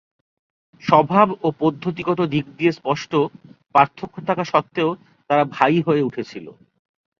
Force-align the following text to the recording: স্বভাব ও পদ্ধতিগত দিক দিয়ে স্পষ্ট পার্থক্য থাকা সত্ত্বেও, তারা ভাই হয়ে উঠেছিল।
স্বভাব 0.83 1.27
ও 1.43 1.47
পদ্ধতিগত 1.59 2.19
দিক 2.33 2.45
দিয়ে 2.57 2.71
স্পষ্ট 2.71 3.11
পার্থক্য 3.75 4.15
থাকা 4.27 4.43
সত্ত্বেও, 4.43 4.89
তারা 5.29 5.43
ভাই 5.55 5.75
হয়ে 5.87 6.05
উঠেছিল। 6.07 6.45